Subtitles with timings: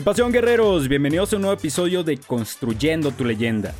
[0.00, 0.88] ¿Qué pasión guerreros?
[0.88, 3.74] Bienvenidos a un nuevo episodio de Construyendo tu leyenda.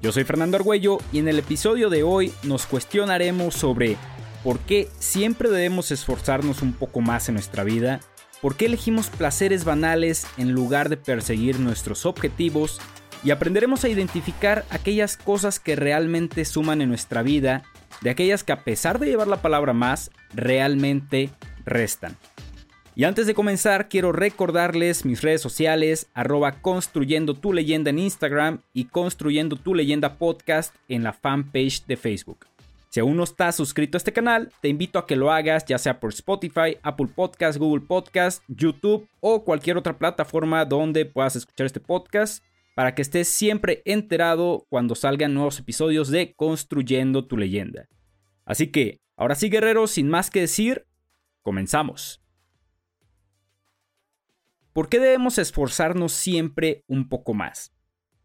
[0.00, 3.96] Yo soy Fernando Argüello y en el episodio de hoy nos cuestionaremos sobre
[4.44, 7.98] por qué siempre debemos esforzarnos un poco más en nuestra vida,
[8.40, 12.80] por qué elegimos placeres banales en lugar de perseguir nuestros objetivos
[13.24, 17.64] y aprenderemos a identificar aquellas cosas que realmente suman en nuestra vida
[18.00, 21.30] de aquellas que a pesar de llevar la palabra más, realmente
[21.64, 22.16] restan.
[22.96, 28.60] Y antes de comenzar, quiero recordarles mis redes sociales, arroba construyendo tu leyenda en Instagram
[28.72, 32.46] y construyendo tu leyenda podcast en la fanpage de Facebook.
[32.90, 35.76] Si aún no estás suscrito a este canal, te invito a que lo hagas ya
[35.78, 41.66] sea por Spotify, Apple Podcast, Google Podcast, YouTube o cualquier otra plataforma donde puedas escuchar
[41.66, 42.44] este podcast
[42.76, 47.88] para que estés siempre enterado cuando salgan nuevos episodios de Construyendo tu leyenda.
[48.44, 50.86] Así que, ahora sí guerreros, sin más que decir,
[51.42, 52.23] comenzamos.
[54.74, 57.72] ¿Por qué debemos esforzarnos siempre un poco más?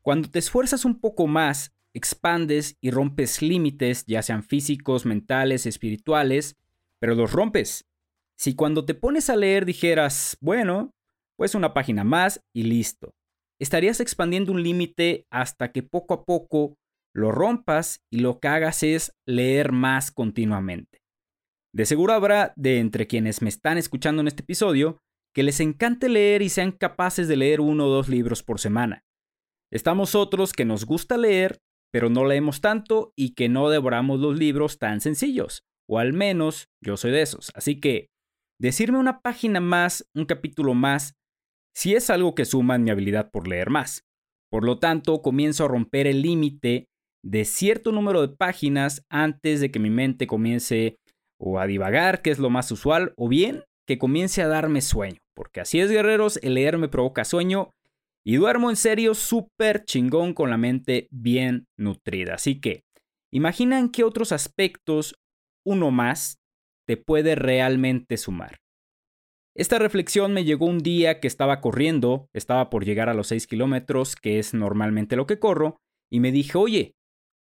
[0.01, 6.57] Cuando te esfuerzas un poco más, expandes y rompes límites, ya sean físicos, mentales, espirituales,
[6.97, 7.87] pero los rompes.
[8.35, 10.95] Si cuando te pones a leer dijeras, bueno,
[11.35, 13.13] pues una página más y listo,
[13.59, 16.79] estarías expandiendo un límite hasta que poco a poco
[17.13, 21.03] lo rompas y lo que hagas es leer más continuamente.
[21.75, 24.99] De seguro habrá de entre quienes me están escuchando en este episodio
[25.33, 29.03] que les encante leer y sean capaces de leer uno o dos libros por semana.
[29.71, 34.37] Estamos otros que nos gusta leer, pero no leemos tanto y que no devoramos los
[34.37, 37.51] libros tan sencillos, o al menos yo soy de esos.
[37.55, 38.09] Así que,
[38.59, 41.15] decirme una página más, un capítulo más,
[41.75, 44.05] si es algo que suma en mi habilidad por leer más.
[44.51, 46.89] Por lo tanto, comienzo a romper el límite
[47.23, 50.97] de cierto número de páginas antes de que mi mente comience
[51.39, 55.17] o a divagar, que es lo más usual, o bien que comience a darme sueño.
[55.35, 57.71] Porque así es, guerreros, el leer me provoca sueño
[58.23, 62.35] y duermo en serio súper chingón con la mente bien nutrida.
[62.35, 62.83] Así que,
[63.33, 65.15] imagina en qué otros aspectos
[65.65, 66.37] uno más
[66.87, 68.57] te puede realmente sumar.
[69.57, 73.47] Esta reflexión me llegó un día que estaba corriendo, estaba por llegar a los 6
[73.47, 75.77] kilómetros, que es normalmente lo que corro,
[76.11, 76.93] y me dije, oye,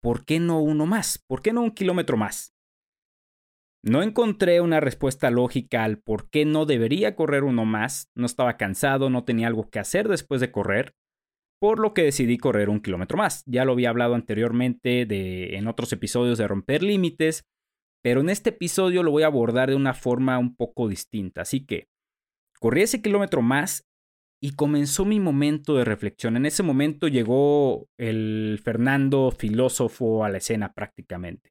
[0.01, 1.23] ¿por qué no uno más?
[1.29, 2.55] ¿Por qué no un kilómetro más?
[3.83, 8.59] No encontré una respuesta lógica al por qué no debería correr uno más, no estaba
[8.59, 10.95] cansado, no tenía algo que hacer después de correr,
[11.61, 13.43] por lo que decidí correr un kilómetro más.
[13.47, 17.45] Ya lo había hablado anteriormente de, en otros episodios de romper límites,
[18.03, 21.43] pero en este episodio lo voy a abordar de una forma un poco distinta.
[21.43, 21.89] Así que
[22.59, 23.87] corrí ese kilómetro más
[24.43, 26.37] y comenzó mi momento de reflexión.
[26.37, 31.50] En ese momento llegó el Fernando filósofo a la escena prácticamente.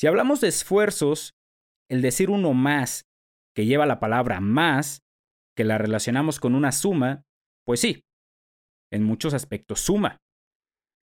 [0.00, 1.34] Si hablamos de esfuerzos,
[1.90, 3.06] el decir uno más,
[3.54, 5.02] que lleva la palabra más,
[5.54, 7.26] que la relacionamos con una suma,
[7.66, 8.06] pues sí,
[8.90, 10.16] en muchos aspectos suma.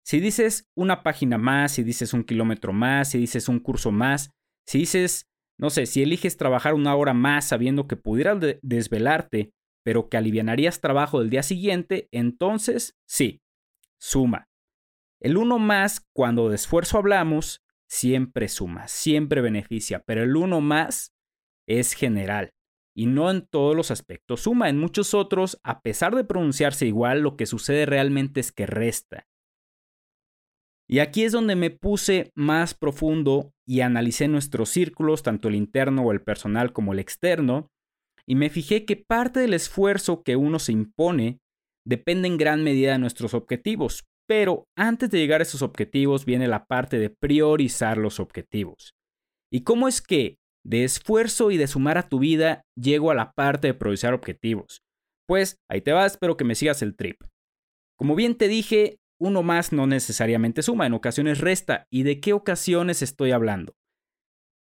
[0.02, 4.30] Si dices una página más, si dices un kilómetro más, si dices un curso más,
[4.66, 5.26] si dices,
[5.58, 9.52] no sé, si eliges trabajar una hora más sabiendo que pudieras desvelarte
[9.84, 13.42] pero que alivianarías trabajo del día siguiente, entonces sí,
[14.00, 14.48] suma.
[15.20, 21.12] El uno más, cuando de esfuerzo hablamos, siempre suma, siempre beneficia, pero el uno más
[21.68, 22.52] es general
[22.96, 24.68] y no en todos los aspectos suma.
[24.68, 29.26] En muchos otros, a pesar de pronunciarse igual, lo que sucede realmente es que resta.
[30.88, 36.02] Y aquí es donde me puse más profundo y analicé nuestros círculos, tanto el interno
[36.02, 37.68] o el personal como el externo,
[38.24, 41.40] y me fijé que parte del esfuerzo que uno se impone
[41.84, 46.48] depende en gran medida de nuestros objetivos, pero antes de llegar a esos objetivos viene
[46.48, 48.94] la parte de priorizar los objetivos.
[49.52, 53.32] ¿Y cómo es que de esfuerzo y de sumar a tu vida llego a la
[53.32, 54.82] parte de priorizar objetivos?
[55.28, 57.22] Pues ahí te vas, espero que me sigas el trip.
[57.96, 61.86] Como bien te dije, uno más no necesariamente suma, en ocasiones resta.
[61.90, 63.74] ¿Y de qué ocasiones estoy hablando?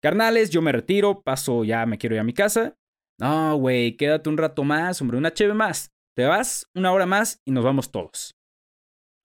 [0.03, 2.77] Carnales, yo me retiro, paso ya, me quiero ir a mi casa.
[3.19, 5.91] No, güey, quédate un rato más, hombre, una cheve más.
[6.17, 8.35] Te vas una hora más y nos vamos todos.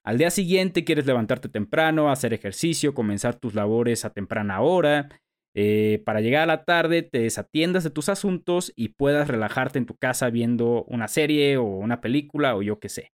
[0.10, 5.08] Al día siguiente quieres levantarte temprano, hacer ejercicio, comenzar tus labores a temprana hora.
[5.54, 9.86] Eh, para llegar a la tarde te desatiendas de tus asuntos y puedas relajarte en
[9.86, 13.14] tu casa viendo una serie o una película o yo qué sé.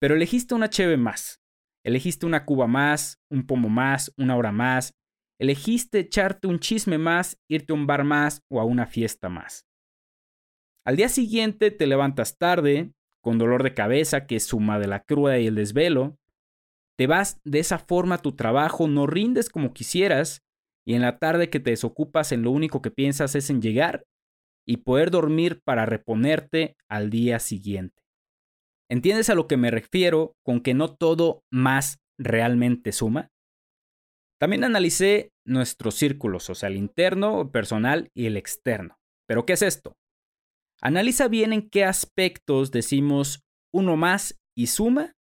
[0.00, 1.40] Pero elegiste una cheve más.
[1.86, 4.94] Elegiste una cuba más, un pomo más, una hora más.
[5.40, 9.68] Elegiste echarte un chisme más, irte a un bar más o a una fiesta más.
[10.84, 15.38] Al día siguiente te levantas tarde, con dolor de cabeza que suma de la cruda
[15.38, 16.18] y el desvelo.
[16.98, 20.42] Te vas de esa forma a tu trabajo, no rindes como quisieras,
[20.84, 24.04] y en la tarde que te desocupas en lo único que piensas es en llegar
[24.66, 28.02] y poder dormir para reponerte al día siguiente.
[28.90, 33.30] ¿Entiendes a lo que me refiero con que no todo más realmente suma?
[34.38, 38.98] También analicé nuestros círculos, o sea, el interno, el personal y el externo.
[39.26, 39.96] ¿Pero qué es esto?
[40.82, 45.14] Analiza bien en qué aspectos decimos uno más y suma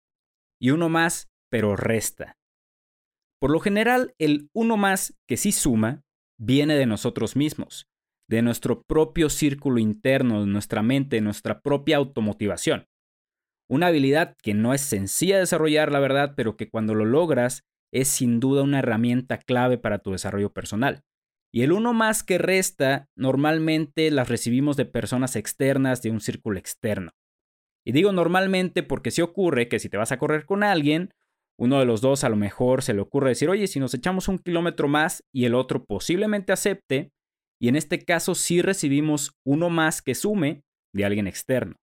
[0.59, 2.38] y uno más pero resta.
[3.41, 6.01] Por lo general, el uno más que sí suma
[6.39, 7.88] viene de nosotros mismos,
[8.29, 12.85] de nuestro propio círculo interno, de nuestra mente, de nuestra propia automotivación.
[13.69, 17.63] Una habilidad que no es sencilla desarrollar, la verdad, pero que cuando lo logras
[17.94, 21.03] es sin duda una herramienta clave para tu desarrollo personal.
[21.51, 26.60] Y el uno más que resta normalmente las recibimos de personas externas de un círculo
[26.60, 27.12] externo.
[27.86, 31.12] Y digo normalmente porque si ocurre que si te vas a correr con alguien,
[31.57, 34.28] uno de los dos a lo mejor se le ocurre decir, oye, si nos echamos
[34.28, 37.12] un kilómetro más y el otro posiblemente acepte,
[37.62, 40.63] y en este caso sí recibimos uno más que sume
[40.94, 41.75] de alguien externo.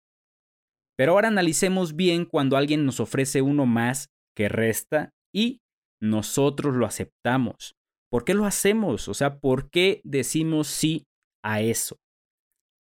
[0.97, 5.61] Pero ahora analicemos bien cuando alguien nos ofrece uno más que resta y
[6.01, 7.75] nosotros lo aceptamos.
[8.11, 9.08] ¿Por qué lo hacemos?
[9.08, 11.05] O sea, ¿por qué decimos sí
[11.44, 11.97] a eso?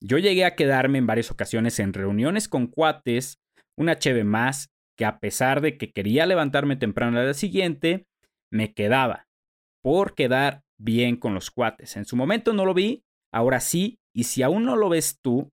[0.02, 3.38] Yo llegué a quedarme en varias ocasiones en reuniones con cuates,
[3.78, 8.06] una cheve más, que a pesar de que quería levantarme temprano al día siguiente,
[8.50, 9.26] me quedaba
[9.82, 11.96] por quedar bien con los cuates.
[11.96, 13.02] En su momento no lo vi,
[13.32, 15.50] ahora sí, y si aún no lo ves tú,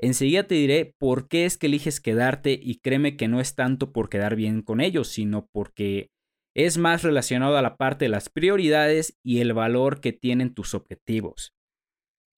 [0.00, 3.92] enseguida te diré por qué es que eliges quedarte y créeme que no es tanto
[3.92, 6.10] por quedar bien con ellos, sino porque
[6.56, 10.72] es más relacionado a la parte de las prioridades y el valor que tienen tus
[10.72, 11.52] objetivos.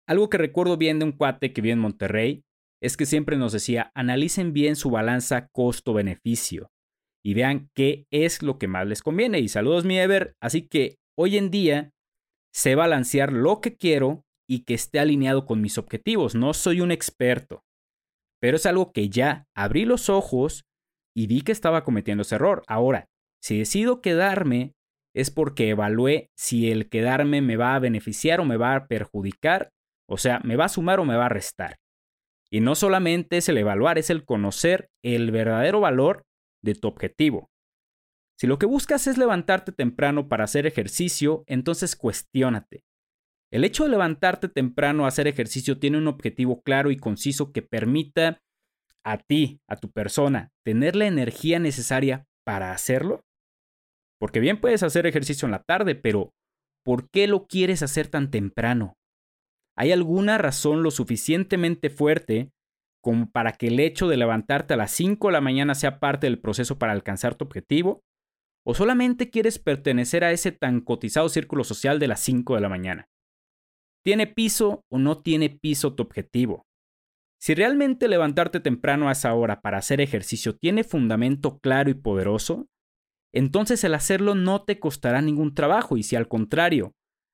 [0.08, 2.42] Algo que recuerdo bien de un cuate que vive en Monterrey
[2.82, 6.72] es que siempre nos decía, analicen bien su balanza costo-beneficio
[7.24, 9.38] y vean qué es lo que más les conviene.
[9.38, 11.92] Y saludos mi Ever, así que hoy en día
[12.52, 16.34] sé balancear lo que quiero y que esté alineado con mis objetivos.
[16.34, 17.62] No soy un experto,
[18.40, 20.64] pero es algo que ya abrí los ojos
[21.16, 22.64] y vi que estaba cometiendo ese error.
[22.66, 23.08] Ahora,
[23.40, 24.74] si decido quedarme,
[25.14, 29.70] es porque evalué si el quedarme me va a beneficiar o me va a perjudicar,
[30.08, 31.76] o sea, me va a sumar o me va a restar.
[32.50, 36.24] Y no solamente es el evaluar, es el conocer el verdadero valor
[36.62, 37.50] de tu objetivo.
[38.38, 42.84] Si lo que buscas es levantarte temprano para hacer ejercicio, entonces cuestiónate.
[43.50, 47.62] El hecho de levantarte temprano a hacer ejercicio tiene un objetivo claro y conciso que
[47.62, 48.40] permita
[49.04, 53.24] a ti, a tu persona, tener la energía necesaria para hacerlo.
[54.20, 56.32] Porque bien puedes hacer ejercicio en la tarde, pero
[56.84, 58.94] ¿por qué lo quieres hacer tan temprano?
[59.76, 62.50] ¿Hay alguna razón lo suficientemente fuerte
[63.00, 66.26] como para que el hecho de levantarte a las 5 de la mañana sea parte
[66.26, 68.02] del proceso para alcanzar tu objetivo?
[68.66, 72.68] ¿O solamente quieres pertenecer a ese tan cotizado círculo social de las 5 de la
[72.68, 73.08] mañana?
[74.04, 76.66] ¿Tiene piso o no tiene piso tu objetivo?
[77.40, 82.66] Si realmente levantarte temprano a esa hora para hacer ejercicio tiene fundamento claro y poderoso,
[83.32, 86.92] entonces el hacerlo no te costará ningún trabajo y si al contrario,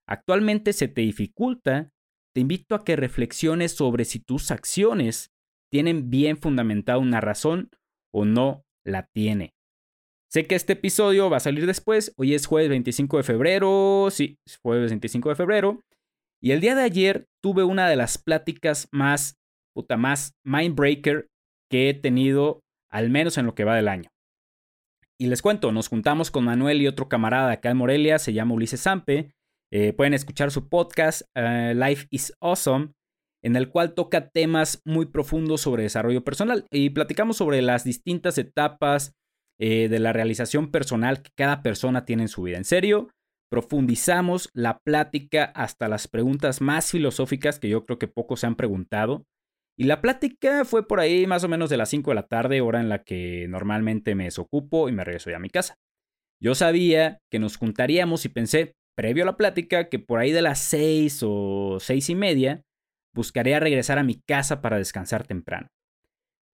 [0.09, 1.91] actualmente se te dificulta,
[2.35, 5.31] te invito a que reflexiones sobre si tus acciones
[5.71, 7.71] tienen bien fundamentada una razón
[8.13, 9.55] o no la tiene.
[10.31, 14.39] Sé que este episodio va a salir después, hoy es jueves 25 de febrero, sí,
[14.45, 15.81] es jueves 25 de febrero,
[16.43, 19.37] y el día de ayer tuve una de las pláticas más,
[19.75, 21.29] puta, más mindbreaker
[21.71, 24.11] que he tenido, al menos en lo que va del año.
[25.19, 28.55] Y les cuento, nos juntamos con Manuel y otro camarada acá en Morelia, se llama
[28.55, 29.33] Ulises Sampe.
[29.73, 32.93] Eh, pueden escuchar su podcast, eh, Life is Awesome,
[33.43, 36.67] en el cual toca temas muy profundos sobre desarrollo personal.
[36.71, 39.15] Y platicamos sobre las distintas etapas
[39.61, 42.57] eh, de la realización personal que cada persona tiene en su vida.
[42.57, 43.11] En serio,
[43.51, 48.57] profundizamos la plática hasta las preguntas más filosóficas que yo creo que pocos se han
[48.57, 49.27] preguntado.
[49.77, 52.61] Y la plática fue por ahí más o menos de las 5 de la tarde,
[52.61, 55.79] hora en la que normalmente me desocupo y me regreso ya a mi casa.
[56.41, 60.43] Yo sabía que nos juntaríamos y pensé, previo a la plática, que por ahí de
[60.43, 62.63] las 6 o seis y media
[63.13, 65.69] buscaría regresar a mi casa para descansar temprano.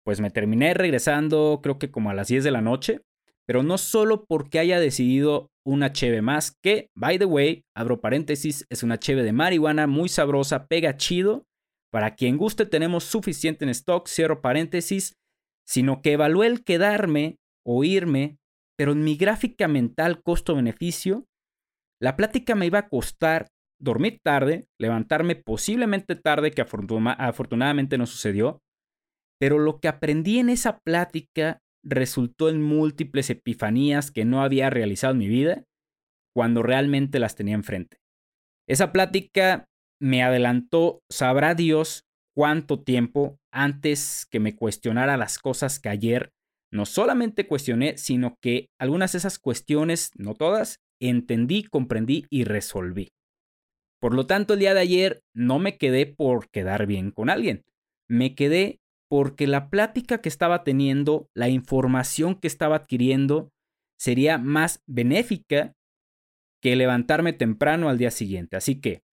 [0.05, 3.01] Pues me terminé regresando creo que como a las 10 de la noche,
[3.47, 8.67] pero no solo porque haya decidido una cheve más, que, by the way, abro paréntesis,
[8.71, 11.47] es una cheve de marihuana muy sabrosa, pega chido
[11.95, 15.15] para quien guste tenemos suficiente en stock, cierro paréntesis,
[15.65, 18.41] sino que evalué el quedarme o irme,
[18.77, 21.29] pero en mi gráfica mental costo-beneficio,
[22.03, 23.47] la plática me iba a costar
[23.81, 28.59] dormir tarde, levantarme posiblemente tarde, que afortunadamente no sucedió,
[29.39, 35.13] pero lo que aprendí en esa plática resultó en múltiples epifanías que no había realizado
[35.13, 35.63] en mi vida
[36.35, 37.99] cuando realmente las tenía enfrente.
[38.69, 39.67] Esa plática
[40.05, 42.05] me adelantó, sabrá Dios
[42.37, 46.31] cuánto tiempo antes que me cuestionara las cosas que ayer
[46.71, 53.13] no solamente cuestioné, sino que algunas de esas cuestiones, no todas, entendí, comprendí y resolví.
[53.99, 57.63] Por lo tanto, el día de ayer no me quedé por quedar bien con alguien.
[58.07, 63.49] Me quedé porque la plática que estaba teniendo, la información que estaba adquiriendo,
[63.99, 65.73] sería más benéfica
[66.61, 68.57] que levantarme temprano al día siguiente.
[68.57, 69.04] Así que,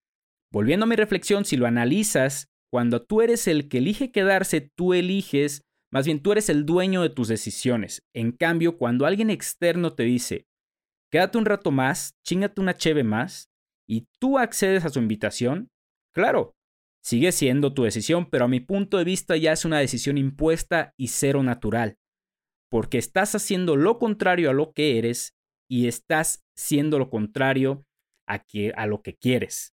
[0.52, 4.94] volviendo a mi reflexión, si lo analizas, cuando tú eres el que elige quedarse, tú
[4.94, 8.02] eliges más bien, tú eres el dueño de tus decisiones.
[8.14, 10.46] En cambio, cuando alguien externo te dice,
[11.10, 13.50] quédate un rato más, chingate una cheve más,
[13.86, 15.70] y tú accedes a su invitación,
[16.14, 16.56] claro,
[17.04, 20.94] sigue siendo tu decisión, pero a mi punto de vista ya es una decisión impuesta
[20.96, 21.98] y cero natural.
[22.70, 25.34] Porque estás haciendo lo contrario a lo que eres
[25.68, 27.84] y estás siendo lo contrario
[28.26, 28.42] a,
[28.76, 29.74] a lo que quieres.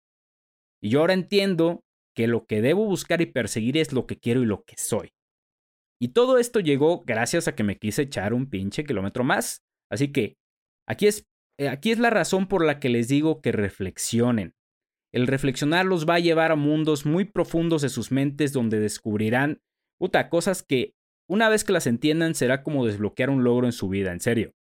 [0.84, 4.44] Y yo ahora entiendo que lo que debo buscar y perseguir es lo que quiero
[4.44, 5.14] y lo que soy.
[6.00, 9.64] Y todo esto llegó gracias a que me quise echar un pinche kilómetro más.
[9.90, 10.36] Así que
[10.86, 11.26] aquí es,
[11.58, 14.56] eh, aquí es la razón por la que les digo que reflexionen.
[15.14, 19.62] El reflexionar los va a llevar a mundos muy profundos de sus mentes donde descubrirán,
[19.98, 20.96] puta, cosas que
[21.30, 24.54] una vez que las entiendan será como desbloquear un logro en su vida, en serio.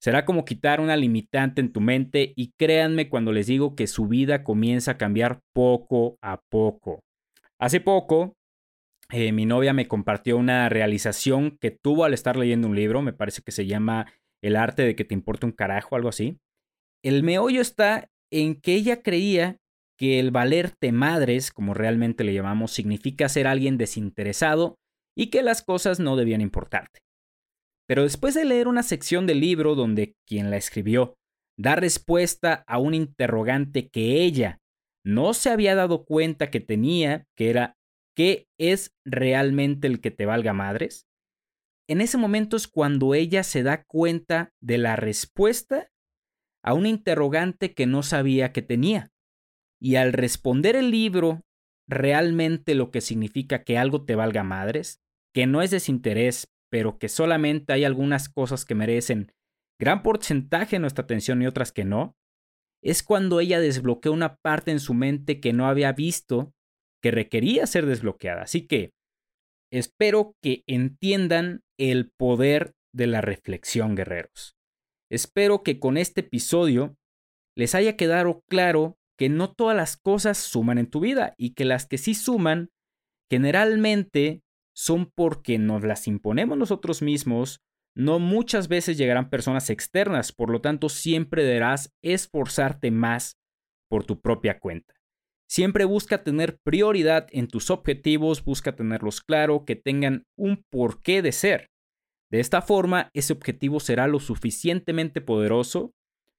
[0.00, 4.08] Será como quitar una limitante en tu mente y créanme cuando les digo que su
[4.08, 7.00] vida comienza a cambiar poco a poco.
[7.58, 8.32] Hace poco
[9.12, 13.12] eh, mi novia me compartió una realización que tuvo al estar leyendo un libro, me
[13.12, 14.06] parece que se llama
[14.42, 16.38] El arte de que te importe un carajo, algo así.
[17.04, 19.58] El meollo está en que ella creía
[19.98, 24.76] que el valerte madres, como realmente le llamamos, significa ser alguien desinteresado
[25.14, 27.00] y que las cosas no debían importarte.
[27.90, 31.18] Pero después de leer una sección del libro donde quien la escribió
[31.58, 34.60] da respuesta a un interrogante que ella
[35.04, 37.76] no se había dado cuenta que tenía, que era
[38.14, 41.08] ¿Qué es realmente el que te valga madres?
[41.88, 45.90] En ese momento es cuando ella se da cuenta de la respuesta
[46.62, 49.10] a un interrogante que no sabía que tenía.
[49.80, 51.42] Y al responder el libro
[51.88, 55.00] realmente lo que significa que algo te valga madres,
[55.34, 59.32] que no es desinterés, pero que solamente hay algunas cosas que merecen
[59.80, 62.16] gran porcentaje de nuestra atención y otras que no,
[62.82, 66.52] es cuando ella desbloquea una parte en su mente que no había visto
[67.02, 68.42] que requería ser desbloqueada.
[68.42, 68.92] Así que
[69.72, 74.56] espero que entiendan el poder de la reflexión, guerreros.
[75.10, 76.96] Espero que con este episodio
[77.56, 81.64] les haya quedado claro que no todas las cosas suman en tu vida y que
[81.64, 82.70] las que sí suman
[83.30, 84.42] generalmente
[84.80, 87.60] son porque nos las imponemos nosotros mismos,
[87.94, 93.36] no muchas veces llegarán personas externas, por lo tanto siempre deberás esforzarte más
[93.90, 94.94] por tu propia cuenta.
[95.46, 101.32] Siempre busca tener prioridad en tus objetivos, busca tenerlos claro, que tengan un porqué de
[101.32, 101.66] ser.
[102.30, 105.92] De esta forma, ese objetivo será lo suficientemente poderoso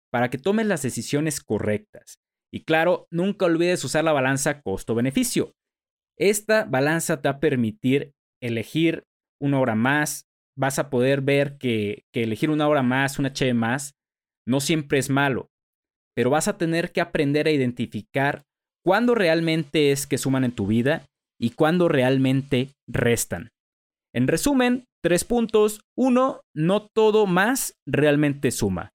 [0.09, 2.15] para que tomes las decisiones correctas.
[2.51, 5.53] Y claro, nunca olvides usar la balanza costo-beneficio.
[6.17, 9.03] Esta balanza te va a permitir elegir
[9.39, 10.25] una hora más.
[10.57, 13.95] Vas a poder ver que, que elegir una hora más, una H más,
[14.45, 15.49] no siempre es malo.
[16.15, 18.43] Pero vas a tener que aprender a identificar
[18.83, 21.05] cuándo realmente es que suman en tu vida
[21.39, 23.49] y cuándo realmente restan.
[24.13, 25.81] En resumen, tres puntos.
[25.97, 28.91] Uno, no todo más realmente suma.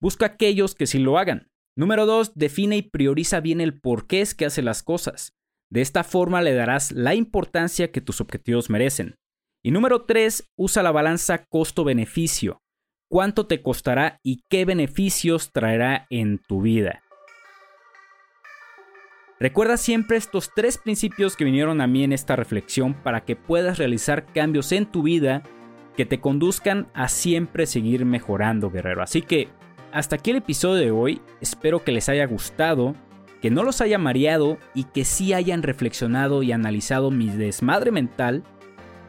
[0.00, 1.48] Busca aquellos que sí lo hagan.
[1.78, 5.32] Número dos, define y prioriza bien el por qué es que hace las cosas.
[5.70, 9.16] De esta forma le darás la importancia que tus objetivos merecen.
[9.64, 12.62] Y número tres, usa la balanza costo-beneficio.
[13.10, 17.02] ¿Cuánto te costará y qué beneficios traerá en tu vida?
[19.38, 23.78] Recuerda siempre estos tres principios que vinieron a mí en esta reflexión para que puedas
[23.78, 25.42] realizar cambios en tu vida
[25.96, 29.02] que te conduzcan a siempre seguir mejorando, guerrero.
[29.02, 29.48] Así que
[29.92, 31.20] hasta aquí el episodio de hoy.
[31.40, 32.94] Espero que les haya gustado,
[33.40, 38.44] que no los haya mareado y que sí hayan reflexionado y analizado mi desmadre mental,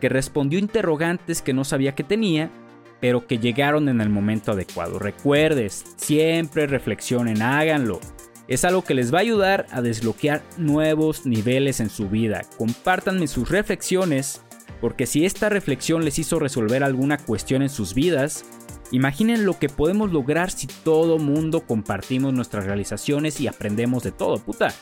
[0.01, 2.51] que respondió interrogantes que no sabía que tenía,
[2.99, 4.99] pero que llegaron en el momento adecuado.
[4.99, 7.99] Recuerdes, siempre reflexionen, háganlo.
[8.47, 12.43] Es algo que les va a ayudar a desbloquear nuevos niveles en su vida.
[12.57, 14.41] Compártanme sus reflexiones,
[14.79, 18.45] porque si esta reflexión les hizo resolver alguna cuestión en sus vidas,
[18.91, 24.37] imaginen lo que podemos lograr si todo mundo compartimos nuestras realizaciones y aprendemos de todo,
[24.39, 24.73] puta.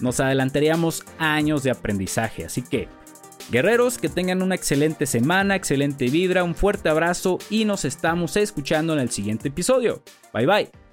[0.00, 2.88] Nos adelantaríamos años de aprendizaje, así que
[3.50, 8.92] Guerreros, que tengan una excelente semana, excelente vibra, un fuerte abrazo y nos estamos escuchando
[8.92, 10.02] en el siguiente episodio.
[10.34, 10.87] Bye bye.